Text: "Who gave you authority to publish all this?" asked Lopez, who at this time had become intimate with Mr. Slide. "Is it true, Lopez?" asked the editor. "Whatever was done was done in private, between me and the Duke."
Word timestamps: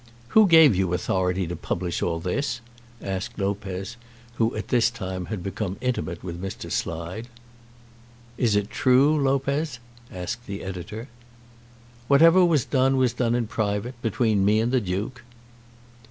"Who 0.29 0.47
gave 0.47 0.75
you 0.75 0.93
authority 0.95 1.45
to 1.45 1.55
publish 1.55 2.01
all 2.01 2.19
this?" 2.19 2.59
asked 3.03 3.37
Lopez, 3.37 3.97
who 4.37 4.55
at 4.55 4.69
this 4.69 4.89
time 4.89 5.25
had 5.25 5.43
become 5.43 5.77
intimate 5.79 6.23
with 6.23 6.41
Mr. 6.41 6.71
Slide. 6.71 7.27
"Is 8.35 8.55
it 8.55 8.71
true, 8.71 9.15
Lopez?" 9.15 9.77
asked 10.11 10.47
the 10.47 10.63
editor. 10.63 11.07
"Whatever 12.07 12.43
was 12.43 12.65
done 12.65 12.97
was 12.97 13.13
done 13.13 13.35
in 13.35 13.45
private, 13.45 13.93
between 14.01 14.43
me 14.43 14.59
and 14.59 14.71
the 14.71 14.81
Duke." 14.81 15.21